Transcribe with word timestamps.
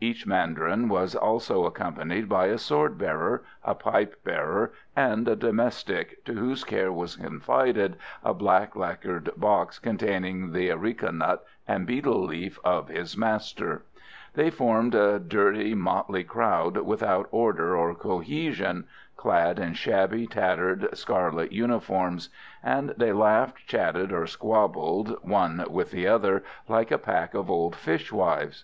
Each 0.00 0.28
mandarin 0.28 0.88
was 0.88 1.16
also 1.16 1.64
accompanied 1.66 2.28
by 2.28 2.46
a 2.46 2.56
sword 2.56 2.96
bearer, 2.98 3.42
a 3.64 3.74
pipe 3.74 4.14
bearer, 4.22 4.72
and 4.94 5.26
a 5.26 5.34
domestic 5.34 6.24
to 6.24 6.34
whose 6.34 6.62
care 6.62 6.92
was 6.92 7.16
confided 7.16 7.96
a 8.22 8.32
black 8.32 8.76
lacquered 8.76 9.30
box 9.36 9.80
containing 9.80 10.52
the 10.52 10.70
areca 10.70 11.10
nut 11.10 11.44
and 11.66 11.84
betel 11.84 12.22
leaf 12.24 12.60
of 12.62 12.90
his 12.90 13.16
master. 13.16 13.82
They 14.34 14.50
formed 14.50 14.94
a 14.94 15.18
dirty, 15.18 15.74
motley 15.74 16.22
crowd, 16.22 16.76
without 16.82 17.26
order 17.32 17.76
or 17.76 17.92
cohesion 17.92 18.84
clad 19.16 19.58
in 19.58 19.74
shabby, 19.74 20.28
tattered 20.28 20.96
scarlet 20.96 21.50
uniforms; 21.50 22.28
and 22.62 22.90
they 22.90 23.12
laughed, 23.12 23.66
chatted 23.66 24.12
or 24.12 24.28
squabbled, 24.28 25.18
one 25.22 25.64
with 25.68 25.90
the 25.90 26.06
other, 26.06 26.44
like 26.68 26.92
a 26.92 26.98
pack 26.98 27.34
of 27.34 27.50
old 27.50 27.74
fishwives. 27.74 28.62